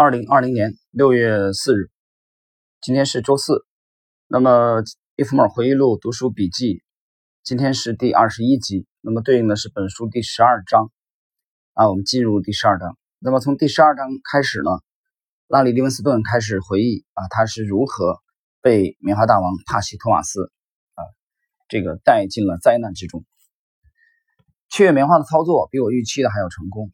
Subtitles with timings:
[0.00, 1.90] 二零二零年六月四日，
[2.80, 3.66] 今天是周四。
[4.28, 4.82] 那么，
[5.14, 6.82] 伊夫莫尔回忆录读书笔记，
[7.42, 8.86] 今天是第二十一集。
[9.02, 10.90] 那么，对应的是本书第十二章。
[11.74, 12.96] 啊，我们进入第十二章。
[13.18, 14.70] 那么，从第十二章开始呢，
[15.48, 18.20] 拉里·利文斯顿开始回忆啊，他是如何
[18.62, 20.50] 被棉花大王帕西·托马斯
[20.94, 21.04] 啊
[21.68, 23.26] 这个带进了灾难之中。
[24.70, 26.90] 七月棉花的操作比我预期的还要成功。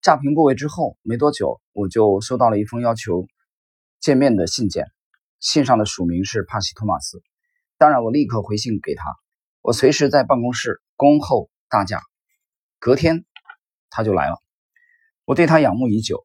[0.00, 3.26] 炸平部位之后没多久，我就收到了一封要求
[3.98, 4.86] 见面的信件，
[5.40, 7.20] 信上的署名是帕西·托马斯。
[7.78, 9.04] 当然，我立刻回信给他，
[9.60, 12.00] 我随时在办公室恭候大驾。
[12.78, 13.24] 隔天
[13.90, 14.40] 他就来了，
[15.24, 16.24] 我对他仰慕已久。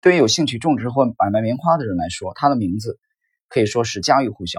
[0.00, 2.98] 对于有兴趣种植或买卖棉花的人来说，他的名字
[3.48, 4.58] 可以说是家喻户晓。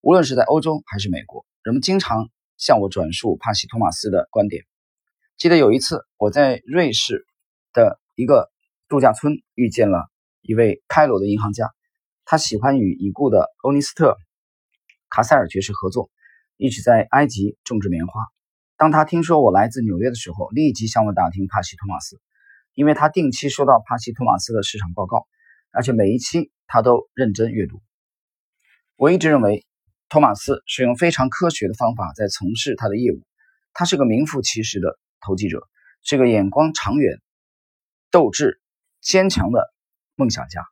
[0.00, 4.64] 无论是在欧洲还是美国，人们经常向我转述帕西·托马斯的观点。
[5.36, 7.26] 记得有一次，我在瑞士。
[7.74, 8.50] 的一个
[8.88, 10.08] 度假村遇见了
[10.40, 11.70] 一位开罗的银行家，
[12.24, 14.12] 他喜欢与已故的欧尼斯特·
[15.10, 16.10] 卡塞尔爵士合作，
[16.56, 18.22] 一起在埃及种植棉花。
[18.76, 22.20] 当他听说我来自纽约的时候，立即向我打听帕西·托马斯，
[22.74, 25.26] 因为他定期收到帕西·托马斯的市场报告，
[25.72, 27.82] 而且每一期他都认真阅读。
[28.96, 29.64] 我一直认为，
[30.08, 33.20] 托马斯是用非常科学的方法在从事他的业务，
[33.72, 35.66] 他是个名副其实的投机者，
[36.02, 37.20] 是个眼光长远。
[38.14, 38.60] 斗志
[39.00, 39.74] 坚强的
[40.14, 40.64] 梦想家，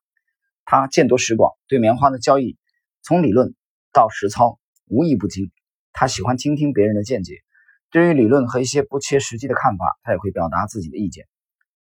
[0.64, 2.56] 他见多识广，对棉花的交易
[3.02, 3.56] 从理论
[3.92, 5.50] 到实操无一不精。
[5.92, 7.42] 他喜欢倾听别人的见解，
[7.90, 11.26] 对于理论和一些不切实际的看法，他也会表达自己的意见。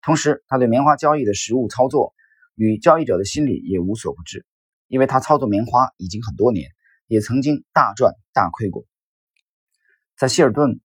[0.02, 2.12] 同时，他对棉花交易的实物操作
[2.54, 4.44] 与交易者的心理也无所不知，
[4.88, 6.70] 因为他操作棉花已经很多年，
[7.06, 8.84] 也曾经大赚大亏过。
[10.18, 10.82] 在希尔顿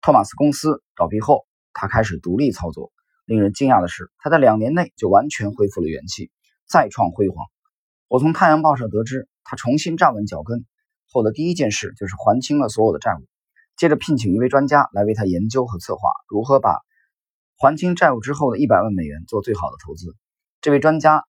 [0.00, 2.90] 托马斯公司倒闭后，他开始独立操作。
[3.30, 6.32] 令人惊讶的是，他在两年内就完全恢复了元气，
[6.68, 7.46] 再创辉煌。
[8.08, 10.64] 我从《太阳报》上得知，他重新站稳脚跟
[11.12, 13.22] 后的第一件事就是还清了所有的债务，
[13.76, 16.80] 接着聘请一位专家来为他研究和策划如何把
[17.56, 20.16] 还清债务之后的一百万美元做最好的投资。
[20.60, 21.22] 这位专家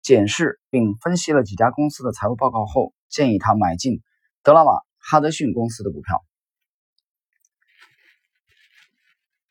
[0.00, 4.00] 检视并分析了几家公司的财务报告后，建议他买进
[4.42, 6.24] 德拉瓦哈德逊公司的股票。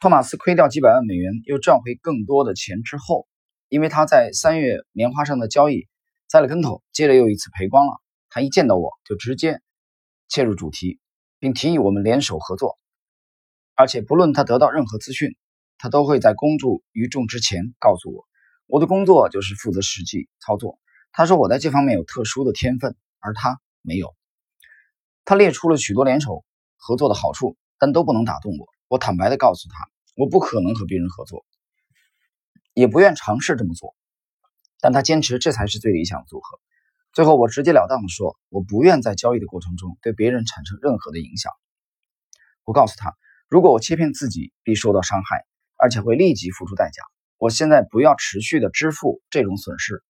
[0.03, 3.25] 托马斯亏掉几百万美元，又赚回更多的钱之后，
[3.69, 5.87] 因为他在三月棉花上的交易
[6.27, 7.93] 栽了跟头，接着又一次赔光了。
[8.29, 9.61] 他一见到我就直接
[10.27, 10.99] 切入主题，
[11.39, 12.77] 并提议我们联手合作。
[13.75, 15.37] 而且不论他得到任何资讯，
[15.77, 18.25] 他都会在公诸于众之前告诉我。
[18.67, 20.79] 我的工作就是负责实际操作。
[21.13, 24.13] 他说我在这方面有特殊的天分，而他没有。
[25.23, 26.43] 他列出了许多联手
[26.75, 28.67] 合作的好处，但都不能打动我。
[28.89, 29.92] 我坦白地告诉他。
[30.15, 31.45] 我不可能和别人合作，
[32.73, 33.95] 也不愿尝试这么做，
[34.79, 36.59] 但他坚持这才是最理想的组合。
[37.13, 41.51] 最后，我直截了当地说，我不愿在交易的过程中对别人产生任何的影响。
[42.63, 43.15] 我告诉他，
[43.47, 45.45] 如果我欺骗自己，必受到伤害，
[45.77, 47.03] 而且会立即付出代价。
[47.37, 50.03] 我现在不要持续的支付这种损失，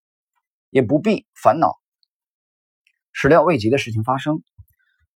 [0.69, 1.79] 也不必烦恼
[3.11, 4.43] 始料未及的事情发生。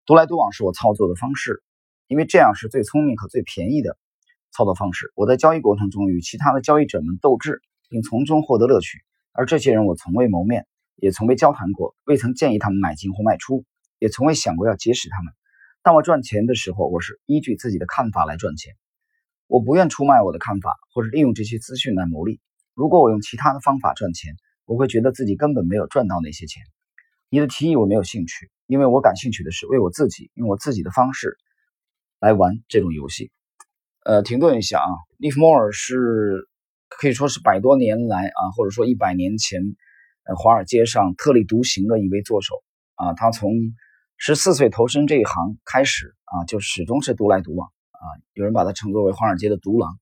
[0.06, 1.62] 独来独往是我操作的方式，
[2.06, 3.98] 因为这样是最聪明和最便宜的。
[4.56, 9.04] 操作方式，我在交易过程中与其他的交易者们斗智，并从中获得乐趣。
[9.32, 13.66] 而这些人我从未谋面，也从未交谈过，未曾建议他们买进或卖出，
[13.98, 15.34] 也从未想过要结识他们。
[15.82, 18.72] 当我赚钱的时候，我是依据自己的看法来赚钱。
[19.46, 22.40] 我不愿出卖我的看法，或者利用这些资讯来牟利。
[22.72, 26.62] 如果我用其他的方法赚钱，我会觉得自己根本没有赚到那些钱。
[27.28, 31.36] 你的提议我没有兴趣，因为我感兴趣的是为我自己用我自己的方式
[32.20, 33.30] 来玩这种游戏。
[34.06, 34.86] 呃，停顿一下啊，
[35.18, 36.46] 利弗莫尔是
[36.88, 39.60] 可以说是百多年来啊，或者说一百年前，
[40.22, 42.54] 呃，华尔街上特立独行的一位作手
[42.94, 43.14] 啊。
[43.14, 43.50] 他从
[44.16, 48.06] 十四岁投身这一行开始啊，就始终是独来独往啊。
[48.34, 49.98] 有人把他称作为华尔街的独狼。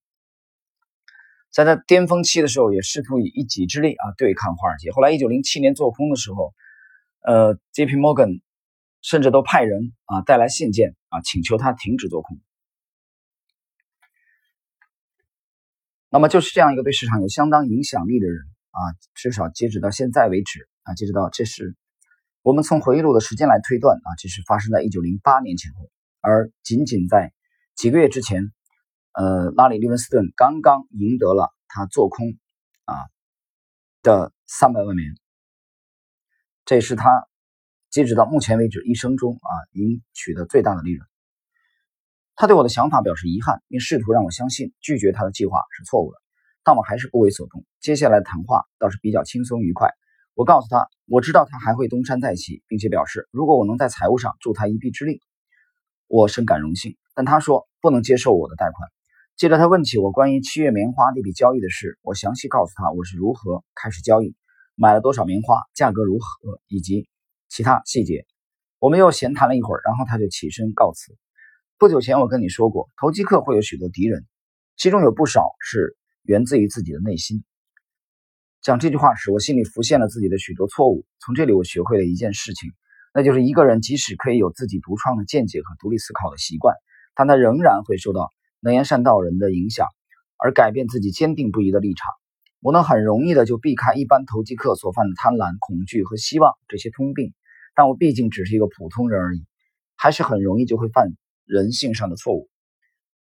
[1.51, 4.91] 在他巅峰期的时候，也试图以一己之力啊对抗华尔街。
[4.91, 6.53] 后来，一九零七年做空的时候，
[7.21, 7.95] 呃，J.P.
[7.95, 8.41] Morgan
[9.01, 12.37] 甚至都派人啊带来信件啊，请求他停止做空。
[16.15, 18.39] 那么就是这样一个对市场有相当影响力的人
[18.71, 18.79] 啊，
[19.15, 21.75] 至少截止到现在为止啊，截止到这是
[22.41, 25.89] 我们从回忆录的时间来推断啊，这是发生在一九零八年前后，
[26.21, 27.33] 而仅仅在
[27.75, 28.53] 几个月之前，
[29.11, 32.37] 呃，拉里·利文斯顿刚刚赢得了他做空
[32.85, 32.95] 啊
[34.01, 35.15] 的三百万美元，
[36.63, 37.27] 这是他
[37.89, 41.05] 截止到目前为止一生中啊赢取的最大的利润。
[42.35, 46.17] 他对我的想法表示遗憾，并试图让我相信拒绝他的计划是错误的。
[46.63, 47.63] 但我还是不为所动。
[47.79, 49.89] 接下来的谈话倒是比较轻松愉快。
[50.33, 55.21] 我告诉他，我知道他还会东山再起，并且表示如果我能在财务上助他一臂之力，
[56.07, 56.97] 我深感荣幸。
[57.13, 58.89] 但他说不能接受我的贷款。
[59.37, 64.35] 接着他问起我关于七月棉花那笔交易的事，我详细告诉他我是如何开始交易，
[64.75, 67.07] 买了多少棉花，价格如何，以及
[67.47, 68.25] 其他细节。
[68.79, 71.15] 我们又闲谈了一会儿，然后他就起身告辞。
[71.77, 74.25] 不久前我跟你说过，投机客会有许多敌人，
[74.77, 77.43] 其中有不少是源自于自己的内心。
[78.61, 81.05] 讲这句话时，我心里浮现了自己的许多错误。
[81.19, 82.71] 从这里，我学会了一件事情，
[83.13, 86.73] 那就是一个人即使可以有自己独创的见解和独立思考的习惯，
[87.13, 88.29] 但他仍然会受到
[88.61, 89.85] 能言善道人的影响，
[90.37, 92.09] 而改变自己坚定不移的立场。
[92.61, 97.33] 我能很容易的就避开一般投机客所犯的贪婪、恐惧和希望这些通病，
[97.75, 99.45] 但我毕竟只是一个普通人而已，
[99.97, 101.09] 还是很容易就会犯
[101.45, 102.49] 人性上的错误。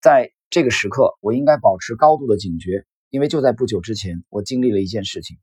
[0.03, 2.85] 在这个时刻，我应该保持高度的警觉。
[3.13, 5.37] 因为就在不久之前，我经历了一件事情，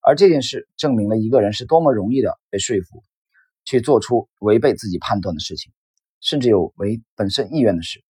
[0.00, 3.04] 而这件事证明了一个人是多么容易的被说服，
[3.64, 5.72] 去做出违背自己判断的事情，
[6.20, 8.02] 甚至有违本身意愿的事。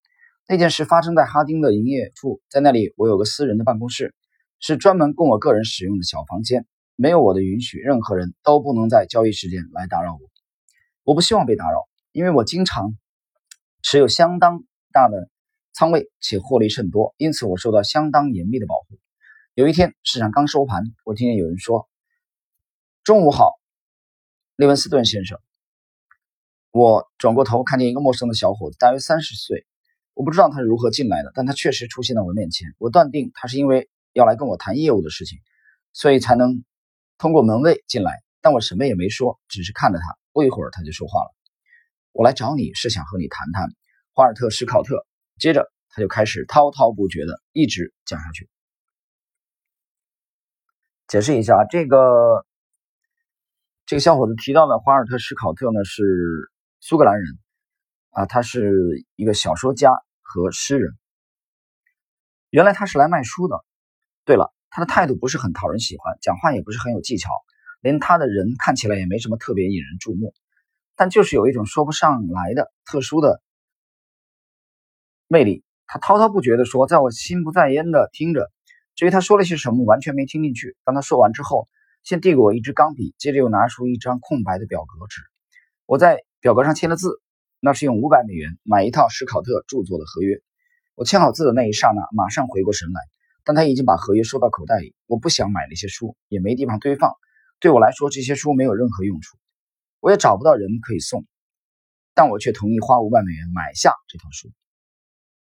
[0.48, 4.14] 那件事发生在哈丁的营业处，在那里我有个私人的办公室，
[4.60, 6.66] 是专门供我个人使用的小房间，
[6.96, 10.20] 没有我的允许，任何人都不能在交易时间来打扰我。
[11.02, 12.94] 我不希望被打扰，因为我经常
[13.82, 15.28] 持有相当大的。
[15.74, 18.98] 仓位且获利甚多，因此我受到相当严密的保护。
[19.54, 21.88] 有一天市场刚收盘，我听见有人说
[23.04, 23.58] ：“中午好，
[24.54, 25.38] 利文斯顿先生。”
[26.72, 29.66] 我转过头看见一个陌生的小伙子，大约三十岁。
[30.12, 32.68] 我不知道他是如何进来的，但他确实出现在我面前。
[32.76, 35.38] 我断定他是因为要来跟我谈业务的事情，
[35.94, 36.62] 所以才能
[37.16, 38.22] 通过门卫进来。
[38.42, 40.04] 但我什么也没说，只是看着他。
[40.32, 41.34] 不一会儿，他就说话了
[42.12, 43.68] ：“我来找你是想和你谈谈
[44.12, 45.06] 华尔特·史考特。”
[45.38, 48.48] 接着他就开始滔滔不绝的一直讲下去。
[51.08, 52.46] 解释一下，这个
[53.86, 56.50] 这个小伙子提到的华尔特·史考特呢是
[56.80, 57.38] 苏格兰人
[58.10, 60.92] 啊，他是一个小说家和诗人。
[62.50, 63.56] 原来他是来卖书的。
[64.24, 67.30] 对了，他的态度不是很讨人喜欢，讲话也不是很有技巧，
[67.80, 70.32] 连他的人看起来也没什么特别引人注目，
[70.96, 73.42] 但就是有一种说不上来的特殊的。
[75.28, 78.50] 魅力，他滔滔不绝地说，在我心不在焉地听着。
[78.94, 80.76] 至于他说了些什么，完全没听进去。
[80.84, 81.68] 当他说完之后，
[82.02, 85.22] 先递给我一支钢笔，接着又拿出一张空白的表格纸。
[85.86, 87.20] 我在表格上签了字，
[87.60, 90.40] 那是用五百美元买一套史考特著作的合约。
[90.94, 93.00] 我签好字的那一刹那，马上回过神来，
[93.44, 94.94] 但他已经把合约收到口袋里。
[95.06, 97.14] 我不想买那些书，也没地方堆放。
[97.60, 99.38] 对我来说，这些书没有任何用处，
[100.02, 101.24] 我也找不到人可以送，
[102.12, 104.50] 但我却同意花五百美元买下这套书。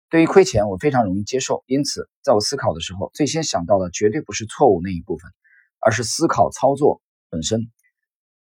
[0.07, 1.63] 对于亏钱，我非常容易接受。
[1.65, 5.31] 因此，在我思考的时候，最先想到的绝对不是错误那一部分，
[5.79, 7.01] 而是思考操作
[7.31, 7.71] 本身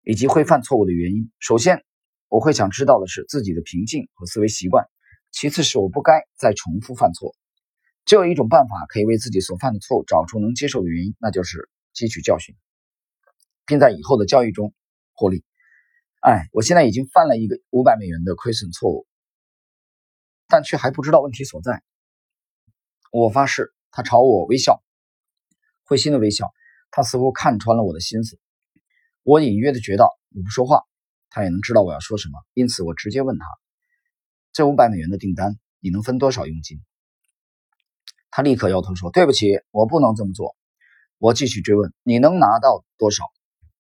[0.03, 1.31] 以及会犯错误的原因。
[1.39, 1.85] 首先，
[2.29, 4.87] 我会想知道的是自己的平静和思维习惯；
[5.31, 7.37] 其次是我不该再重复犯错。
[8.07, 12.57] 只有一种办法可以为自己所犯的错误找出能接受的原因，那就是汲取教训，
[13.67, 14.73] 并在以后的交易中
[15.13, 15.45] 获利。
[16.21, 19.07] 哎，我现在已经犯了一个五百美元的亏损错误。
[20.47, 21.83] 但却还不知道问题所在。
[23.13, 24.83] 我发誓，他朝我微笑，
[25.85, 26.51] 会心的微笑。
[26.91, 28.39] 他似乎看穿了我的心思。
[29.23, 30.83] 我隐约的觉到，我不说话，
[31.31, 32.41] 他也能知道我要说什么。
[32.53, 33.45] 因此，我直接问他
[34.53, 36.81] ：“这五百美元的订单，你能分多少佣金？”
[38.33, 40.57] 他立刻摇头说：“对不起，我不能这么做。”
[41.19, 43.23] 我继续追问：“你能拿到多少？”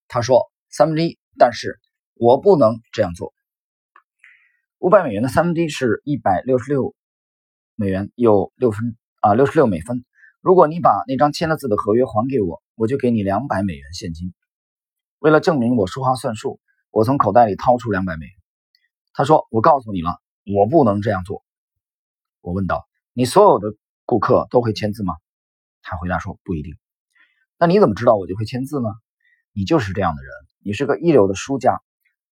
[0.07, 1.81] 他说：“三分之一。”但是
[2.21, 3.33] 我不能这样做。
[4.77, 6.95] 五百美元的三分之一是一百六十六
[7.77, 10.05] 美元，有六分啊，六十六美分。
[10.43, 14.35] 如果你把那张签了字的合约还给我，我就给你两百美元现金。
[15.19, 16.61] 为了证明我说话算数，
[16.91, 18.35] 我从口袋里掏出两百美元。
[19.15, 21.43] 他说：“我告诉你了，我不能这样做。”
[22.43, 23.73] 我问道：“你所有的
[24.05, 25.15] 顾客都会签字吗？”
[25.81, 26.75] 他回答说：“不一定。”
[27.59, 28.91] 那你怎么知道我就会签字呢？
[29.55, 30.31] 你就是这样的人，
[30.63, 31.81] 你是个一流的书家。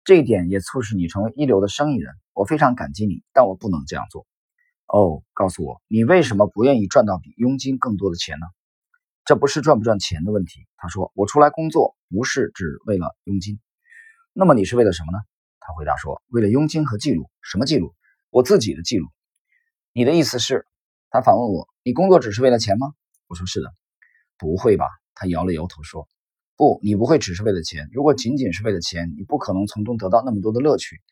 [0.06, 4.24] 这一点也促使你成为一流的生意人，我非常感激你，但我不能这样做。
[4.86, 8.46] 哦，告诉我，你为什么不愿意赚到比佣金更多的钱呢？
[9.24, 10.68] 这不是赚不赚钱的问题。
[10.76, 13.58] 他说：“我出来工作不是只为了佣金。”
[14.32, 15.18] 那么你是为了什么呢？
[15.58, 17.28] 他回答说：“为了佣金和记录。
[17.42, 17.92] 什么记录？
[18.30, 19.08] 我自己的记录。”
[19.92, 20.68] 你的意思是？
[21.10, 22.92] 他反问我：“你工作只是为了钱吗？”
[23.26, 23.74] 我说：“是的。”
[24.38, 24.86] 不会吧？
[25.16, 26.06] 他摇了摇头说。
[26.56, 27.90] 不，你不会只是为了钱。
[27.92, 31.02] 如果仅仅是为了钱，你不可能从中得到那么多的乐趣。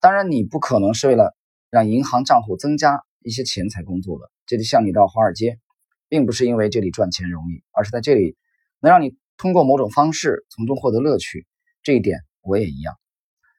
[0.00, 1.36] 当然，你不可能是为了
[1.70, 4.28] 让银行账户增加一些钱才工作的。
[4.44, 5.60] 这就像你到华尔街
[6.08, 8.36] 并不是因为这里赚钱容易，而是在这里
[8.80, 11.46] 能让你通过某种方式从中获得乐趣。
[11.84, 12.96] 这一点我也一样。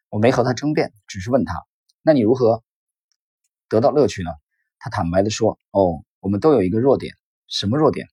[0.09, 1.53] 我没和他争辩，只是问他
[2.03, 2.63] ：“那你如何
[3.69, 4.31] 得到乐趣呢？”
[4.77, 7.13] 他坦白地说：“哦，我们都有一个弱点。
[7.47, 8.07] 什么弱点？”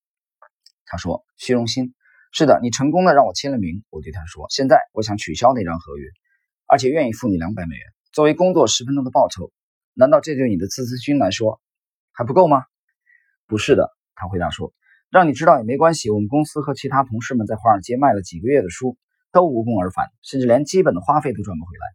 [0.87, 1.93] 他说：“虚荣心。”
[2.39, 3.83] 是的，你成功的让我签了名。
[3.89, 6.07] 我对他说：“现在我想取消那张合约，
[6.67, 9.51] 而且愿意付你两百美元作为工作十分钟的报酬。
[9.95, 11.63] 难道这对你的自私心来说
[12.13, 12.65] 还不够吗
[13.49, 14.75] ？”“不是的。”他回答说
[15.09, 16.11] ：“让你知道也没关系。
[16.11, 18.99] 我们公司和其他同事们在华尔街卖了几个月的书，
[19.33, 21.87] 都无功而返，甚至连基本的花费都赚不回来。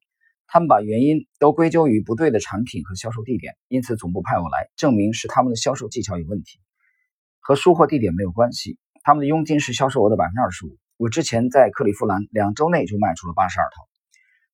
[0.47, 6.57] 他们把原因都归咎于不对的产品和销售地点，因此总部派我来证明是他们的销售技巧有问题，
[7.41, 10.77] 和书或地点没有关系。”他们的佣金是销售额的百分之二十五。
[10.97, 13.87] 我之前在克利夫兰两周内就卖出了八十二套。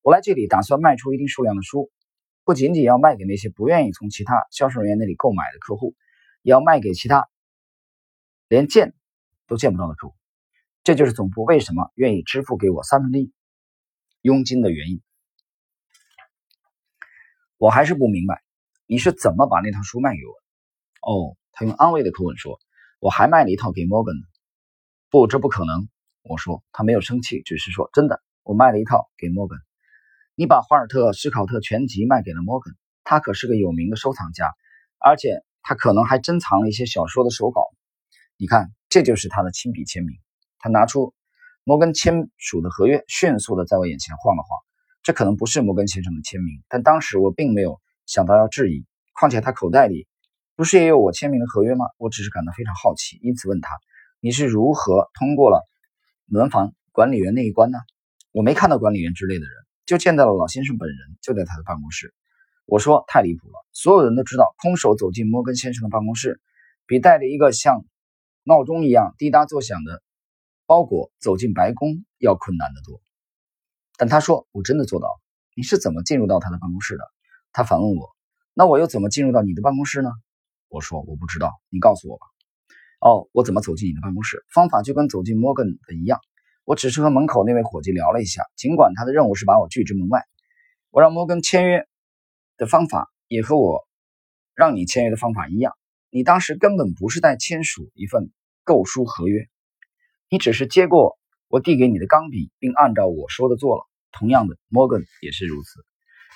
[0.02, 1.92] 我来这里打算卖出一定数量的书，
[2.46, 5.96] 不仅仅要卖给那些不愿意从其他销售人员那里购买的客户，
[6.42, 7.28] 也要卖给其他
[8.48, 8.94] 连见
[9.48, 10.16] 都见不到的客户。
[10.84, 13.34] 这就是总部为什么愿意支付给我三分之一
[14.22, 15.02] 佣金的原因。
[17.58, 18.42] 我还是不明白
[18.86, 20.40] 你是怎么把那套书卖给我的。
[21.02, 22.60] 哦，他用安慰的口吻说
[23.00, 24.22] ：“我还卖了一套给摩根呢。”
[25.10, 25.88] 不，这不可能。
[26.24, 29.58] 我说，他没有生气，只是说：“真的，我卖了一套给摩根。
[30.36, 34.52] 你把华尔特·史考特全集卖给了摩根，他可是个有名的收藏家，
[35.00, 37.62] 而且他可能还珍藏了一些小说的手稿。
[38.36, 40.18] 你看，这就是他的亲笔签名。
[40.60, 41.14] 他拿出
[41.64, 44.60] 摩根签署的合约，迅速的在我眼前晃了晃。
[45.04, 48.86] 这可能不是摩根先生的签名，但当时我并没有想到要质疑。
[49.14, 50.06] 况且他口袋里
[50.58, 51.86] 不是也有我签名的合约吗？
[51.98, 53.70] 我只是感到非常好奇，因此问他。
[54.20, 55.64] 你是如何通过了
[56.26, 57.78] 门房管理员那一关呢？
[58.32, 59.52] 我没看到管理员之类的人，
[59.86, 62.14] 就见到了老先生本人，就在他的办公室。
[62.66, 66.42] 我说太离谱了，所有人都知道，空手走进摩根先生的办公室，
[66.86, 67.86] 比带着一个像
[68.44, 70.02] 闹钟一样滴答作响的
[70.66, 73.00] 包裹走进白宫要困难得多。
[73.98, 75.22] 但他说我真的做到了。
[75.56, 77.04] 你是怎么进入到他的办公室的？
[77.52, 78.16] 他反问我。
[78.54, 80.10] 那我又怎么进入到你的办公室呢？
[80.68, 82.26] 我说我不知道，你告诉我吧。
[83.00, 84.44] 哦，我怎么走进你的办公室？
[84.54, 86.20] 方法就跟走进摩根的一样。
[86.66, 90.24] 我只是和门口那位伙计聊了一下，尽管他的任务是把我拒之门外。
[90.90, 91.88] 我让摩根签约
[92.58, 93.88] 的方法也和我
[94.56, 95.74] 让你签约的方法一样。
[96.10, 98.32] 你当时根本不是在签署一份
[98.64, 99.48] 购书合约，
[100.30, 103.84] 你只是接过我递给你的钢笔，并按照我说的做了。
[104.12, 105.86] 同样的，摩根也是如此。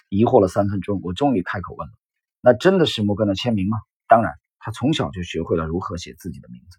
[0.09, 1.93] 疑惑了三分钟，我终于开口问了
[2.39, 3.77] ：“那真的是摩根的签名吗？”
[4.07, 4.33] 当然。
[4.63, 6.77] 他从小就学会了如何写自己的名字，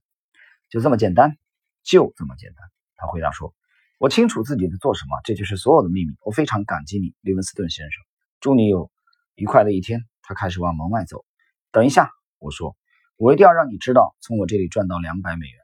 [0.70, 1.36] 就这么简单，
[1.82, 2.64] 就这么简单。
[2.94, 3.52] 他回答说
[3.98, 6.12] ：“我清楚自己在做什么，这就是所有的秘密。
[6.24, 8.02] 我非常感激你，利文斯顿先生。
[8.38, 8.90] 祝你有
[9.34, 11.24] 愉快的一天。”他开始往门外走。
[11.72, 12.76] 等一下，我说
[13.18, 15.58] ：“我一定要让你知道，从我这里赚到两百美元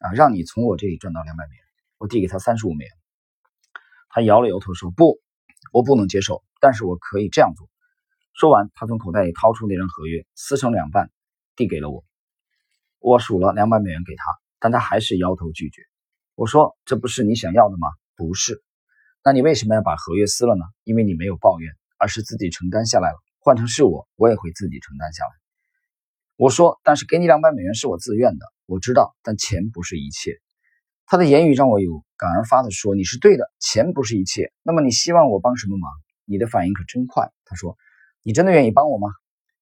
[0.00, 0.12] 啊！
[0.12, 1.64] 让你从我这里赚到两百美元。”
[1.96, 2.92] 我递给他三十五美元。
[4.10, 5.18] 他摇了摇头说：“不，
[5.72, 6.44] 我不能接受。
[6.60, 7.70] 但是我可以这样做。”
[8.38, 11.10] 说完，他从口袋里掏出那张合约，撕成两半。
[11.60, 12.02] 递给了我，
[13.00, 14.24] 我数了两百美元给他，
[14.60, 15.82] 但他还是摇头拒绝。
[16.34, 17.86] 我说：“这不是你想要的吗
[18.16, 18.62] ？”“不是。
[19.22, 23.18] ”“那你为什么要把合约撕了呢？”“因为你没有抱怨，而是自己承担下来了。
[23.40, 25.30] 换成是我，我也会自己承担下来。”
[26.36, 30.40] 我说：“但是给你两百美元是我自愿的，我知道，但钱不是一切。”
[31.04, 34.50] 他的言语让我有感而发的说：“你是对的，钱不是一切。
[34.62, 35.90] 那么你希望我帮什么忙？”
[36.24, 37.30] 你的反应可真快。
[37.44, 37.76] 他说
[38.24, 39.08] ：“你真的愿意帮我吗？”“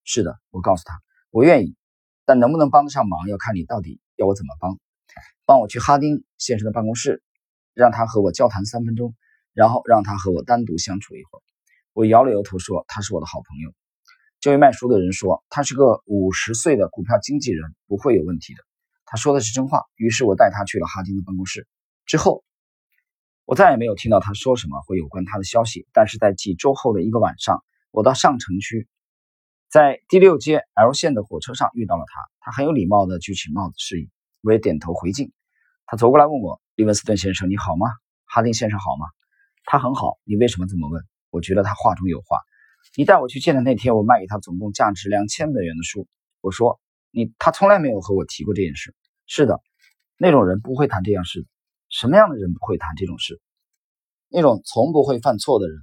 [0.05, 1.01] 是的。”我告诉他
[1.33, 1.75] ：“我愿意。”
[2.29, 4.79] 但能不能帮得上忙，要看你到底要我怎么帮。
[5.47, 7.23] 帮我去哈丁先生的办公室，
[7.73, 9.15] 让他和我交谈三分钟，
[9.55, 11.43] 然后让他和我单独相处一会儿。
[11.95, 13.73] 我摇了摇头说：“他是我的好朋友。”
[14.41, 18.61] 这位卖书的人说：“他是个五十岁的股票经纪人，不会有问题的。”
[19.07, 19.85] 他说的是真话。
[19.97, 21.67] 于是我带他去了哈丁的办公室。
[22.05, 22.45] 之后，
[23.47, 25.87] 我再也没有听到他说什么会有关他的消息。
[25.95, 28.87] 但是在几周后的一个晚上，我到上城区。
[29.71, 34.09] 在第六街 L 线的火车上遇到了他，他很有礼貌地举起帽子示意，
[34.41, 35.31] 我也点头回敬。
[35.85, 37.87] 他走过来问我：“利文斯顿先生，你好吗？
[38.25, 39.05] 哈丁先生好吗？”
[39.65, 40.19] 他很好。
[40.25, 41.05] 你为什么这么问？
[41.29, 42.39] 我觉得他话中有话。
[42.97, 46.09] 你带我去见的那天，我卖给他总共价值两千美元的书。
[46.41, 46.81] 我说
[47.13, 48.95] ：“你他从来没有和我提过这件事。”
[49.29, 49.61] 是的，
[50.17, 51.47] 那种人不会谈这样事的。
[51.91, 53.39] 什么样的人不会谈这种事？
[54.31, 55.79] 那种从不会犯错的人。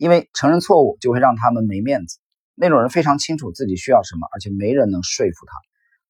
[0.00, 2.20] 因为承认错误就会让他们没面子。
[2.54, 5.52] 那种人非常清楚自己需要什么，而且没人能说服他。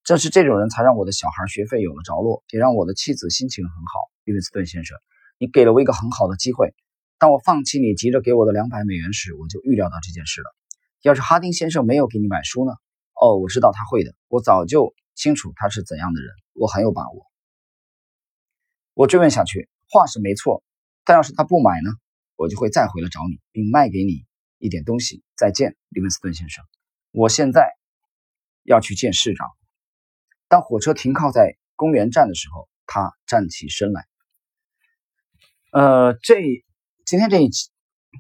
[0.05, 3.99] 正是这种人才让我的小孩学费有了着落，也让我的妻子心情很好。
[4.25, 4.97] 伊文斯顿先生，
[5.39, 6.73] 你给了我一个很好的机会。
[7.19, 10.55] 当我放弃你急着给我的两百美元时，我就预料到这件事了。
[11.03, 12.73] 要是哈丁先生没有给你买书呢？
[13.21, 14.15] 哦，我知道他会的。
[14.29, 17.27] 我早就清楚他是怎样的人，我很有把握。
[18.95, 20.63] 我追问下去，话是没错，
[21.05, 21.91] 但要是他不买呢，
[22.41, 24.25] 我就会再回来找你，并卖给你
[24.57, 25.23] 一点东西。
[25.37, 26.65] 再见，利文斯顿先生，
[27.11, 27.69] 我现在
[28.63, 29.47] 要去见市长。
[30.49, 34.07] 当火车停靠在公园站的时候，他站起身来。
[35.71, 36.41] 呃，这
[37.05, 37.51] 今天这一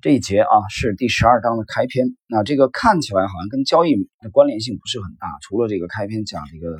[0.02, 2.14] 这一节啊，是第十二章的开篇。
[2.26, 6.76] 那这个看起来好像跟交易的关联性不是很大，除了这个开篇讲这个，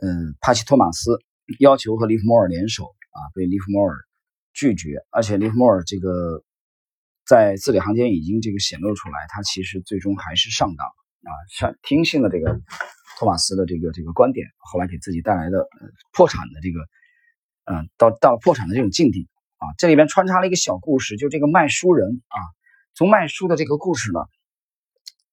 [0.00, 1.20] 嗯，帕奇托马斯
[1.60, 3.96] 要求和利弗莫尔联手啊，被利弗莫尔
[4.52, 6.42] 拒绝，而且利弗莫尔这个
[7.26, 12.60] 在字里行间已经这个显露出来，他其实最终还是上当啊，上听信了这个
[13.18, 15.68] 托马斯的这个这个观点，后来给自己带来的
[16.12, 16.80] 破产的这个，
[17.64, 19.28] 嗯，到到了破产的这种境地。
[19.62, 22.38] 啊，这里边穿插了一个小故事，就这个卖书人啊，
[22.96, 24.18] 从卖书的这个故事呢，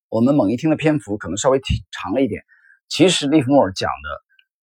[0.08, 2.44] 我们猛一听的篇幅可能稍微挺长了一点。
[2.90, 4.22] 其实利弗莫尔讲的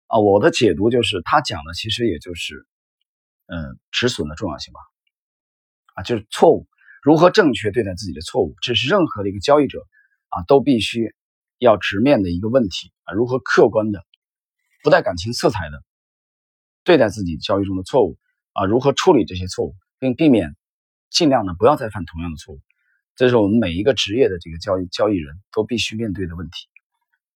[0.07, 2.67] 啊，我的解读就是他讲的其实也就是，
[3.47, 4.79] 嗯，止损的重要性吧，
[5.95, 6.67] 啊，就是错误
[7.01, 9.85] 如何正确对待自己的错误，这是任何的一个交易者
[10.29, 11.13] 啊都必须
[11.57, 14.03] 要直面的一个问题啊，如何客观的、
[14.83, 15.83] 不带感情色彩的
[16.83, 18.17] 对待自己交易中的错误。
[18.55, 20.55] 啊，如何处理这些错误，并避免
[21.09, 22.61] 尽量的不要再犯同样的错误，
[23.15, 26.67] 这是我们每一个职业的这个交易交易人都必须面对的问题。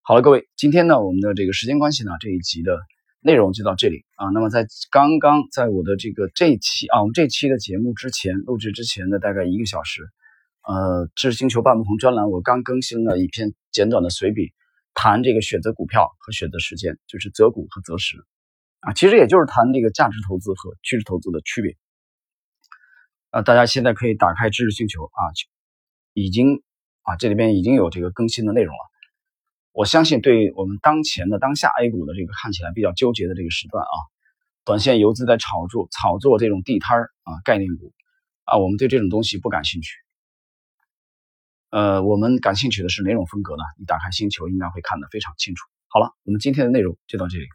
[0.04, 2.80] 好了，各位，今天呢，我们的这个时间关系呢，这一集的
[3.28, 4.30] 内容就到这里啊。
[4.30, 10.02] 那么在刚刚在我的这个这期啊，我们这期的节目之前录制之前的大概一个小时，
[10.64, 14.54] 呃，知识星球半不红专栏我刚更新了一篇简短的随笔，
[14.94, 18.16] 谈这个选择股票和选择时间，就是择股和择时。
[18.80, 21.76] 啊，其实也就是谈这个价值投资和趋势投资的区别。
[23.32, 25.22] 啊，大家现在可以打开知识星球啊，
[26.14, 26.64] 已经
[27.02, 28.80] 啊这里边已经有这个更新的内容了。
[29.78, 33.96] 我相信对我们当前的当下 A 股的这个看起来比较纠结的这个时段啊，
[34.66, 37.94] 短线游资在炒作炒作这种地摊儿啊概念股
[38.46, 39.94] 啊，我们对这种东西不感兴趣。
[41.70, 43.62] 呃，我们感兴趣的是哪种风格呢？
[43.78, 45.64] 你打开星球应该会看得非常清楚。
[45.90, 47.46] 好了，我们今天的内容就到这里。